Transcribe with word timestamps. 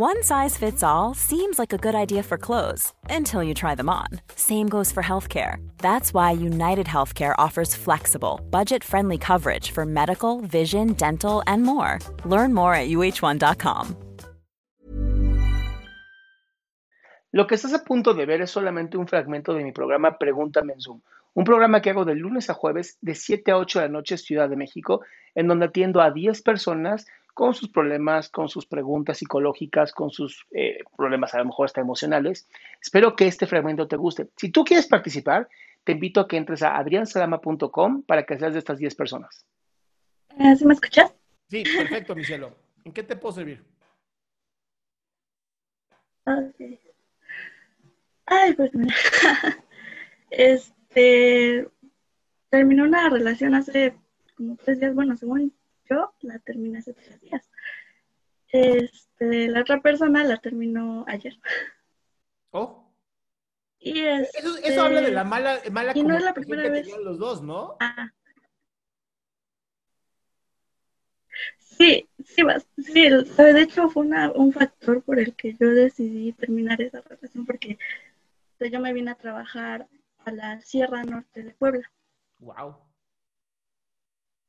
One 0.00 0.22
size 0.22 0.56
fits 0.56 0.84
all 0.84 1.12
seems 1.12 1.58
like 1.58 1.72
a 1.72 1.76
good 1.76 1.96
idea 1.96 2.22
for 2.22 2.38
clothes 2.38 2.92
until 3.10 3.42
you 3.42 3.52
try 3.52 3.74
them 3.74 3.88
on. 3.88 4.06
Same 4.36 4.68
goes 4.68 4.92
for 4.92 5.02
healthcare. 5.02 5.56
That's 5.78 6.14
why 6.14 6.30
United 6.30 6.86
Healthcare 6.86 7.34
offers 7.36 7.74
flexible, 7.74 8.40
budget 8.48 8.84
friendly 8.84 9.18
coverage 9.18 9.72
for 9.72 9.84
medical, 9.84 10.40
vision, 10.42 10.92
dental, 10.92 11.42
and 11.48 11.64
more. 11.64 11.98
Learn 12.24 12.54
more 12.54 12.76
at 12.76 12.90
uh1.com. 12.90 13.96
Lo 17.32 17.48
que 17.48 17.56
estás 17.56 17.74
a 17.74 17.82
punto 17.82 18.14
de 18.14 18.24
ver 18.24 18.40
es 18.42 18.52
solamente 18.52 18.96
un 18.96 19.08
fragmento 19.08 19.52
de 19.52 19.64
mi 19.64 19.72
programa 19.72 20.16
Pregúntame 20.16 20.74
en 20.74 20.80
Zoom, 20.80 21.00
un 21.34 21.44
programa 21.44 21.82
que 21.82 21.90
hago 21.90 22.04
de 22.04 22.14
lunes 22.14 22.48
a 22.50 22.54
jueves 22.54 22.98
de 23.00 23.16
7 23.16 23.50
a 23.50 23.56
8 23.56 23.80
de 23.80 23.86
la 23.86 23.92
noche 23.92 24.16
Ciudad 24.16 24.48
de 24.48 24.54
México, 24.54 25.00
en 25.34 25.48
donde 25.48 25.66
atiendo 25.66 26.00
a 26.00 26.12
10 26.12 26.40
personas 26.42 27.04
con 27.38 27.54
sus 27.54 27.68
problemas, 27.68 28.30
con 28.30 28.48
sus 28.48 28.66
preguntas 28.66 29.18
psicológicas, 29.18 29.92
con 29.92 30.10
sus 30.10 30.44
eh, 30.50 30.78
problemas 30.96 31.32
a 31.36 31.38
lo 31.38 31.44
mejor 31.44 31.66
hasta 31.66 31.80
emocionales. 31.80 32.48
Espero 32.82 33.14
que 33.14 33.28
este 33.28 33.46
fragmento 33.46 33.86
te 33.86 33.94
guste. 33.94 34.26
Si 34.36 34.50
tú 34.50 34.64
quieres 34.64 34.88
participar, 34.88 35.48
te 35.84 35.92
invito 35.92 36.18
a 36.18 36.26
que 36.26 36.36
entres 36.36 36.64
a 36.64 36.76
adriansalama.com 36.76 38.02
para 38.02 38.24
que 38.24 38.36
seas 38.36 38.54
de 38.54 38.58
estas 38.58 38.78
10 38.78 38.92
personas. 38.96 39.46
Eh, 40.36 40.56
¿Sí 40.56 40.66
me 40.66 40.74
escuchas? 40.74 41.14
Sí, 41.48 41.62
perfecto, 41.62 42.16
mi 42.16 42.24
cielo. 42.24 42.56
¿En 42.84 42.92
qué 42.92 43.04
te 43.04 43.14
puedo 43.14 43.36
servir? 43.36 43.64
Ay, 48.26 48.54
pues 48.54 48.74
mira. 48.74 48.96
Este. 50.30 51.68
Terminó 52.50 52.82
una 52.82 53.08
relación 53.10 53.54
hace 53.54 53.94
como 54.36 54.56
tres 54.56 54.80
días, 54.80 54.92
bueno, 54.92 55.16
según 55.16 55.52
yo, 55.90 56.14
la 56.20 56.38
terminé 56.40 56.78
hace 56.78 56.92
tres 56.94 57.20
días. 57.20 57.48
Este, 58.50 59.48
la 59.48 59.60
otra 59.60 59.80
persona 59.80 60.24
la 60.24 60.38
terminó 60.38 61.04
ayer. 61.08 61.34
Oh. 62.50 62.84
Y 63.78 64.00
Eso, 64.00 64.56
este, 64.56 64.72
eso 64.72 64.82
habla 64.82 65.00
de 65.02 65.12
la 65.12 65.22
mala, 65.24 65.60
mala 65.70 65.92
y 65.94 66.02
no 66.02 66.16
es 66.16 66.24
la 66.24 66.34
primera 66.34 66.62
que 66.64 66.70
vez. 66.70 66.82
tenían 66.82 67.04
los 67.04 67.18
dos, 67.18 67.42
¿no? 67.42 67.76
Ah. 67.80 68.10
Sí, 71.58 72.08
sí, 72.24 72.42
vas- 72.42 72.66
sí, 72.76 73.08
de 73.08 73.60
hecho 73.62 73.88
fue 73.88 74.04
una- 74.04 74.32
un 74.32 74.52
factor 74.52 75.02
por 75.02 75.20
el 75.20 75.34
que 75.36 75.54
yo 75.54 75.68
decidí 75.70 76.32
terminar 76.32 76.80
esa 76.82 77.00
relación 77.02 77.46
porque 77.46 77.78
yo 78.58 78.80
me 78.80 78.92
vine 78.92 79.12
a 79.12 79.14
trabajar 79.14 79.86
a 80.24 80.32
la 80.32 80.60
Sierra 80.60 81.04
Norte 81.04 81.42
de 81.44 81.50
Puebla 81.52 81.88
Wow. 82.40 82.76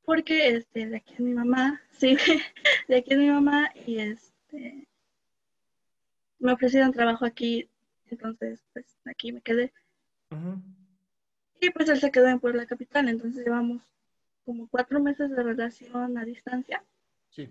Porque 0.09 0.49
este, 0.55 0.87
de 0.87 0.97
aquí 0.97 1.13
es 1.13 1.19
mi 1.19 1.35
mamá, 1.35 1.79
sí, 1.91 2.17
de 2.87 2.97
aquí 2.97 3.13
es 3.13 3.19
mi 3.19 3.29
mamá 3.29 3.71
y 3.85 3.99
este 3.99 4.87
me 6.39 6.51
ofrecieron 6.51 6.91
trabajo 6.91 7.25
aquí, 7.25 7.69
entonces 8.09 8.59
pues 8.73 8.87
aquí 9.05 9.31
me 9.31 9.41
quedé 9.41 9.71
y 11.61 11.69
pues 11.69 11.89
él 11.89 11.99
se 11.99 12.09
quedó 12.09 12.25
en 12.25 12.39
Puebla 12.39 12.65
Capital, 12.65 13.07
entonces 13.07 13.45
llevamos 13.45 13.83
como 14.45 14.67
cuatro 14.67 14.99
meses 14.99 15.29
de 15.29 15.43
relación 15.43 16.17
a 16.17 16.25
distancia. 16.25 16.83
Sí. 17.29 17.47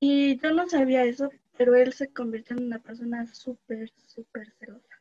Y 0.00 0.36
yo 0.40 0.52
no 0.52 0.68
sabía 0.68 1.04
eso, 1.04 1.30
pero 1.56 1.76
él 1.76 1.92
se 1.92 2.12
convirtió 2.12 2.56
en 2.56 2.64
una 2.64 2.80
persona 2.80 3.24
súper, 3.32 3.92
súper 4.04 4.52
celosa. 4.58 5.00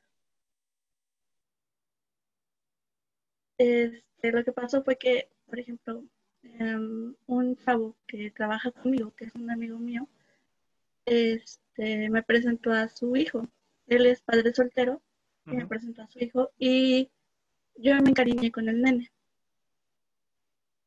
Este, 3.58 4.32
lo 4.32 4.44
que 4.44 4.52
pasó 4.52 4.84
fue 4.84 4.98
que, 4.98 5.30
por 5.50 5.60
ejemplo, 5.60 6.04
em, 6.44 7.16
un 7.28 7.56
chavo 7.58 7.96
que 8.08 8.32
trabaja 8.32 8.72
conmigo, 8.72 9.14
que 9.16 9.26
es 9.26 9.36
un 9.36 9.50
amigo 9.52 9.78
mío, 9.80 10.08
este, 11.06 12.10
me 12.10 12.24
presentó 12.24 12.72
a 12.72 12.88
su 12.90 13.16
hijo. 13.16 13.48
Él 13.88 14.06
es 14.06 14.22
padre 14.22 14.54
soltero 14.54 15.02
y 15.46 15.52
me 15.52 15.68
presentó 15.68 16.04
a 16.04 16.08
su 16.08 16.20
hijo 16.20 16.52
y 16.58 17.10
yo 17.76 17.96
me 18.02 18.10
encariñé 18.12 18.52
con 18.52 18.70
el 18.70 18.82
nene. 18.82 19.12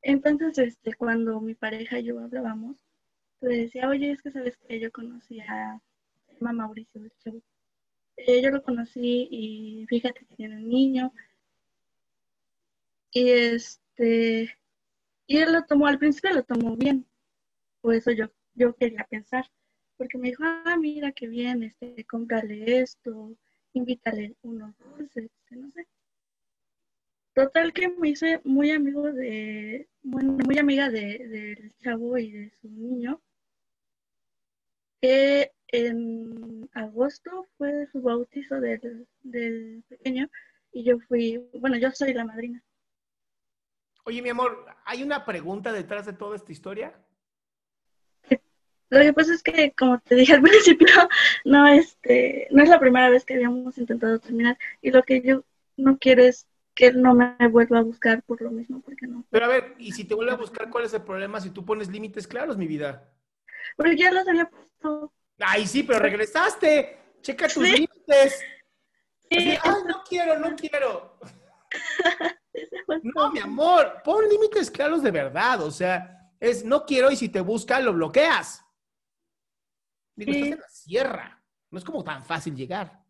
Entonces, 0.02 0.58
este, 0.58 0.94
cuando 0.94 1.40
mi 1.40 1.54
pareja 1.54 1.98
y 1.98 2.04
yo 2.04 2.20
hablábamos, 2.20 2.76
le 3.40 3.56
decía, 3.56 3.88
oye, 3.88 4.12
es 4.12 4.22
que 4.22 4.30
sabes 4.32 4.56
que 4.56 4.80
yo 4.80 4.90
conocí 4.92 5.40
a 5.40 5.80
llama 6.42 6.52
Mauricio 6.52 7.00
del 7.00 7.12
chavo. 7.18 7.40
Eh, 8.16 8.42
yo 8.42 8.50
lo 8.50 8.62
conocí 8.62 9.28
y 9.30 9.86
fíjate 9.88 10.24
que 10.26 10.36
tiene 10.36 10.56
un 10.56 10.68
niño. 10.68 11.12
Y 13.12 13.30
este, 13.96 14.56
y 15.26 15.38
él 15.38 15.52
lo 15.52 15.64
tomó, 15.64 15.86
al 15.86 15.98
principio 15.98 16.32
lo 16.32 16.42
tomó 16.44 16.76
bien. 16.76 17.06
Por 17.80 17.94
eso 17.94 18.10
yo, 18.10 18.26
yo 18.54 18.74
quería 18.74 19.06
pensar. 19.08 19.50
Porque 19.96 20.18
me 20.18 20.28
dijo, 20.28 20.42
ah, 20.44 20.76
mira 20.80 21.12
qué 21.12 21.28
bien, 21.28 21.62
este, 21.62 22.04
cómprale 22.04 22.80
esto, 22.80 23.36
invítale 23.72 24.36
unos 24.42 24.74
dulces, 24.78 25.30
que 25.46 25.56
no 25.56 25.70
sé. 25.72 25.86
Total 27.34 27.72
que 27.72 27.88
me 27.88 28.10
hice 28.10 28.40
muy 28.44 28.70
amigo 28.70 29.10
de, 29.12 29.88
bueno, 30.02 30.32
muy 30.44 30.58
amiga 30.58 30.90
de, 30.90 31.18
del 31.28 31.72
chavo 31.78 32.18
y 32.18 32.30
de 32.30 32.50
su 32.60 32.68
niño, 32.68 33.22
que 35.00 35.52
en 35.68 36.68
agosto 36.74 37.46
fue 37.56 37.86
su 37.92 38.02
bautizo 38.02 38.60
del, 38.60 39.06
del 39.22 39.82
pequeño 39.88 40.28
y 40.72 40.84
yo 40.84 40.98
fui, 41.00 41.38
bueno, 41.54 41.78
yo 41.78 41.90
soy 41.92 42.12
la 42.12 42.24
madrina. 42.24 42.62
Oye, 44.04 44.20
mi 44.20 44.30
amor, 44.30 44.66
¿hay 44.84 45.02
una 45.02 45.24
pregunta 45.24 45.72
detrás 45.72 46.06
de 46.06 46.12
toda 46.12 46.36
esta 46.36 46.50
historia? 46.52 46.92
Lo 48.90 49.00
que 49.00 49.12
pasa 49.14 49.32
es 49.32 49.42
que, 49.42 49.72
como 49.72 50.00
te 50.00 50.14
dije 50.16 50.34
al 50.34 50.42
principio, 50.42 50.86
no, 51.44 51.66
este, 51.68 52.46
no 52.50 52.62
es 52.62 52.68
la 52.68 52.80
primera 52.80 53.08
vez 53.08 53.24
que 53.24 53.34
habíamos 53.34 53.78
intentado 53.78 54.18
terminar 54.18 54.58
y 54.82 54.90
lo 54.90 55.02
que 55.02 55.22
yo 55.22 55.44
no 55.76 55.98
quiero 55.98 56.22
es 56.22 56.46
que 56.74 56.88
él 56.88 57.00
no 57.00 57.14
me 57.14 57.36
vuelva 57.48 57.78
a 57.78 57.82
buscar 57.82 58.22
por 58.22 58.42
lo 58.42 58.50
mismo, 58.50 58.80
porque 58.80 59.06
no. 59.06 59.24
Pero 59.30 59.46
a 59.46 59.48
ver, 59.48 59.74
y 59.78 59.92
si 59.92 60.04
te 60.04 60.14
vuelve 60.14 60.32
a 60.32 60.36
buscar, 60.36 60.68
¿cuál 60.68 60.84
es 60.84 60.92
el 60.94 61.02
problema 61.02 61.40
si 61.40 61.50
tú 61.50 61.64
pones 61.64 61.88
límites 61.88 62.26
claros, 62.26 62.56
mi 62.56 62.66
vida? 62.66 63.10
Porque 63.76 63.96
ya 63.96 64.10
los 64.10 64.26
había 64.26 64.48
puesto. 64.50 65.12
Ay, 65.38 65.66
sí, 65.66 65.82
pero 65.84 66.00
regresaste. 66.00 66.98
Checa 67.22 67.46
tus 67.46 67.62
Sí. 67.64 67.72
límites. 67.72 68.44
Sí, 69.30 69.38
Así, 69.38 69.58
Ay, 69.62 69.82
no 69.86 70.02
quiero, 70.06 70.38
no 70.38 70.54
quiero. 70.56 71.18
No, 73.02 73.30
mi 73.32 73.40
amor, 73.40 74.00
pon 74.04 74.28
límites 74.28 74.70
claros 74.70 75.02
de 75.02 75.10
verdad. 75.10 75.62
O 75.62 75.70
sea, 75.70 76.30
es 76.40 76.64
no 76.64 76.84
quiero 76.86 77.10
y 77.10 77.16
si 77.16 77.28
te 77.28 77.40
busca, 77.40 77.80
lo 77.80 77.92
bloqueas. 77.92 78.64
Digo, 80.14 80.32
Sí. 80.32 80.38
estás 80.38 80.52
en 80.52 80.60
la 80.60 80.68
sierra. 80.68 81.44
No 81.70 81.78
es 81.78 81.84
como 81.84 82.04
tan 82.04 82.24
fácil 82.24 82.54
llegar. 82.54 83.02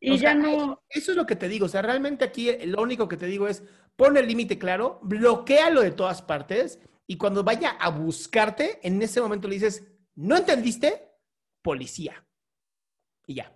Y 0.00 0.12
O 0.12 0.14
ya 0.14 0.32
sea, 0.32 0.34
no, 0.34 0.82
Eso 0.88 1.10
es 1.10 1.16
lo 1.16 1.26
que 1.26 1.34
te 1.36 1.48
digo. 1.48 1.66
O 1.66 1.68
sea, 1.68 1.82
realmente 1.82 2.24
aquí 2.24 2.52
lo 2.66 2.80
único 2.82 3.08
que 3.08 3.16
te 3.16 3.26
digo 3.26 3.48
es 3.48 3.64
pon 3.96 4.16
el 4.16 4.28
límite 4.28 4.58
claro, 4.58 5.00
bloquealo 5.02 5.80
de 5.80 5.90
todas 5.90 6.22
partes 6.22 6.78
y 7.06 7.18
cuando 7.18 7.42
vaya 7.42 7.70
a 7.70 7.90
buscarte, 7.90 8.78
en 8.86 9.02
ese 9.02 9.20
momento 9.20 9.48
le 9.48 9.54
dices, 9.54 9.84
¿no 10.14 10.36
entendiste? 10.36 11.10
Policía. 11.62 12.24
Y 13.26 13.34
ya. 13.34 13.52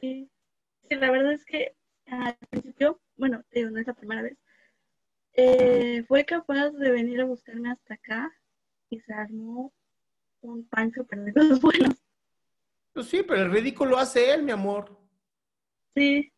sí, 0.00 0.30
sí, 0.88 0.94
la 0.96 1.10
verdad 1.10 1.32
es 1.32 1.44
que 1.44 1.76
al 2.06 2.36
principio, 2.50 3.00
bueno, 3.16 3.42
digo, 3.52 3.70
no 3.70 3.80
es 3.80 3.86
la 3.86 3.94
primera 3.94 4.22
vez, 4.22 4.36
eh, 5.32 6.04
fue 6.06 6.24
capaz 6.24 6.70
de 6.70 6.90
venir 6.90 7.20
a 7.20 7.24
buscarme 7.24 7.70
hasta 7.70 7.94
acá 7.94 8.32
y 8.88 9.00
se 9.00 9.12
armó 9.12 9.72
un 10.40 10.66
pan 10.68 10.92
súper 10.92 11.20
de 11.20 11.32
cosas 11.32 11.60
buenas. 11.60 12.04
Pues 12.92 13.06
sí, 13.06 13.24
pero 13.26 13.42
el 13.42 13.50
ridículo 13.50 13.98
hace 13.98 14.32
él, 14.32 14.42
mi 14.42 14.52
amor. 14.52 14.96
Sí, 15.94 16.32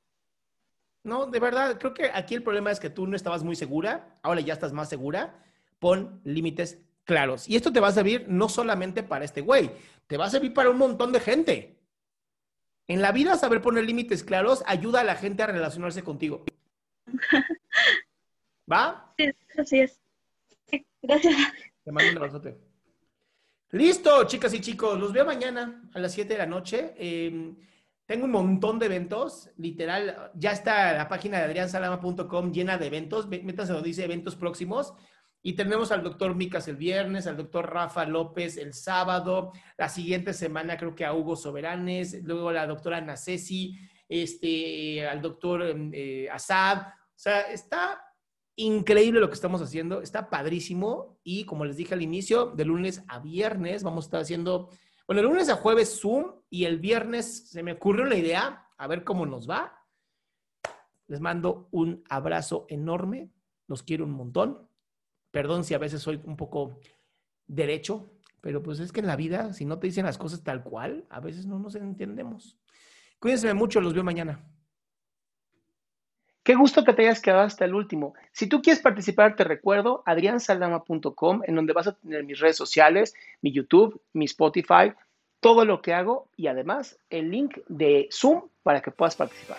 No, 1.03 1.27
de 1.27 1.39
verdad, 1.39 1.79
creo 1.79 1.95
que 1.95 2.11
aquí 2.13 2.35
el 2.35 2.43
problema 2.43 2.71
es 2.71 2.81
que 2.81 2.91
tú 2.91 3.07
no 3.07 3.17
estabas 3.17 3.45
muy 3.45 3.57
segura, 3.57 4.19
ahora 4.23 4.41
ya 4.41 4.53
estás 4.55 4.73
más 4.73 4.89
segura. 4.89 5.43
Pon 5.79 6.21
límites 6.25 6.79
claros. 7.05 7.49
Y 7.49 7.57
esto 7.57 7.73
te 7.73 7.81
va 7.81 7.89
a 7.89 7.93
servir 7.93 8.27
no 8.29 8.49
solamente 8.49 9.03
para 9.03 9.25
este 9.25 9.41
güey, 9.41 9.71
te 10.07 10.17
va 10.17 10.27
a 10.27 10.31
servir 10.31 10.53
para 10.53 10.71
un 10.71 10.79
montón 10.79 11.13
de 11.13 11.21
gente. 11.21 11.75
En 12.88 13.03
la 13.03 13.12
vida, 13.12 13.37
saber 13.37 13.61
poner 13.62 13.85
límites 13.85 14.23
claros 14.23 14.62
ayuda 14.67 15.00
a 15.00 15.05
la 15.05 15.17
gente 15.17 15.43
a 15.43 15.47
relacionarse 15.47 16.05
contigo. 16.05 16.44
¿Va? 18.71 19.12
Sí, 19.17 19.33
así 19.59 19.81
es. 19.81 20.00
Gracias. 21.03 21.35
Te 21.85 21.93
mando 21.93 22.11
un 22.11 22.17
abrazote. 22.19 22.56
Listo, 23.71 24.25
chicas 24.25 24.55
y 24.55 24.61
chicos. 24.61 24.99
Los 24.99 25.12
veo 25.12 25.25
mañana 25.25 25.88
a 25.93 25.99
las 25.99 26.12
7 26.12 26.33
de 26.33 26.38
la 26.38 26.47
noche. 26.47 26.94
Eh, 26.97 27.53
tengo 28.06 28.25
un 28.25 28.31
montón 28.31 28.79
de 28.79 28.87
eventos. 28.87 29.50
Literal, 29.56 30.31
ya 30.35 30.53
está 30.53 30.93
la 30.93 31.09
página 31.09 31.39
de 31.39 31.44
adriansalama.com 31.44 32.53
llena 32.53 32.79
de 32.79 32.87
eventos. 32.87 33.27
Métanse 33.29 33.73
donde 33.73 33.89
dice 33.89 34.05
eventos 34.05 34.37
próximos. 34.37 34.94
Y 35.46 35.52
tenemos 35.52 35.93
al 35.93 36.02
doctor 36.02 36.34
Micas 36.34 36.66
el 36.66 36.75
viernes, 36.75 37.28
al 37.28 37.37
doctor 37.37 37.72
Rafa 37.72 38.04
López 38.04 38.56
el 38.56 38.75
sábado, 38.75 39.52
la 39.78 39.88
siguiente 39.88 40.32
semana 40.32 40.76
creo 40.76 40.96
que 40.96 41.04
a 41.04 41.14
Hugo 41.14 41.37
Soberanes, 41.37 42.20
luego 42.25 42.50
la 42.50 42.66
doctora 42.66 43.00
Nacesi, 43.00 43.78
este, 44.08 45.06
al 45.06 45.22
doctor 45.22 45.62
eh, 45.93 46.28
Asad. 46.32 46.78
O 46.78 47.14
sea, 47.14 47.43
está 47.43 48.02
increíble 48.56 49.20
lo 49.20 49.28
que 49.28 49.37
estamos 49.37 49.62
haciendo, 49.62 50.02
está 50.02 50.31
padrísimo 50.31 51.20
y 51.22 51.44
como 51.44 51.64
les 51.64 51.76
dije 51.76 51.94
al 51.94 52.02
inicio, 52.02 52.46
de 52.46 52.64
lunes 52.64 53.04
a 53.06 53.20
viernes 53.20 53.84
vamos 53.84 54.06
a 54.06 54.08
estar 54.08 54.20
haciendo, 54.22 54.70
bueno, 55.06 55.20
el 55.20 55.28
lunes 55.28 55.48
a 55.48 55.54
jueves 55.54 56.00
Zoom 56.00 56.40
y 56.50 56.64
el 56.64 56.81
viernes 56.81 57.50
se 57.50 57.62
me 57.62 57.75
ocurrió 57.75 58.04
la 58.04 58.16
idea, 58.16 58.66
a 58.76 58.87
ver 58.88 59.04
cómo 59.04 59.25
nos 59.26 59.48
va. 59.48 59.78
Les 61.06 61.20
mando 61.20 61.69
un 61.70 62.02
abrazo 62.08 62.66
enorme, 62.69 63.31
los 63.69 63.84
quiero 63.84 64.06
un 64.06 64.10
montón. 64.10 64.66
Perdón 65.37 65.65
si 65.65 65.75
a 65.75 65.79
veces 65.79 66.00
soy 66.00 66.19
un 66.25 66.35
poco 66.35 66.81
derecho, 67.47 68.11
pero 68.41 68.62
pues 68.62 68.81
es 68.81 68.91
que 68.91 69.00
en 69.00 69.06
la 69.06 69.17
vida, 69.17 69.53
si 69.53 69.67
no 69.67 69.79
te 69.79 69.87
dicen 69.87 70.06
las 70.06 70.17
cosas 70.17 70.43
tal 70.43 70.62
cual, 70.62 71.05
a 71.11 71.21
veces 71.21 71.44
no 71.44 71.59
nos 71.59 71.75
entendemos. 71.75 72.56
Cuídense 73.19 73.53
mucho, 73.53 73.83
los 73.83 73.93
veo 73.93 74.03
mañana. 74.03 74.43
Qué 76.43 76.55
gusto 76.55 76.85
que 76.85 76.94
te 76.94 77.03
hayas 77.03 77.21
quedado 77.21 77.43
hasta 77.43 77.67
el 77.67 77.75
último. 77.75 78.15
Si 78.33 78.47
tú 78.47 78.62
quieres 78.62 78.83
participar, 78.83 79.37
te 79.37 79.44
recuerdo 79.44 80.03
adriansaldama.com, 80.06 81.43
en 81.44 81.55
donde 81.55 81.75
vas 81.75 81.89
a 81.89 81.97
tener 81.97 82.25
mis 82.25 82.41
redes 82.41 82.56
sociales, 82.56 83.12
mi 83.43 83.53
YouTube, 83.53 84.00
mi 84.15 84.25
Spotify, 84.25 84.94
todo 85.41 85.67
lo 85.67 85.82
que 85.82 85.93
hago 85.93 86.31
y 86.35 86.47
además 86.47 86.99
el 87.11 87.31
link 87.31 87.59
de 87.69 88.09
Zoom 88.11 88.49
para 88.62 88.81
que 88.81 88.91
puedas 88.91 89.17
participar. 89.17 89.59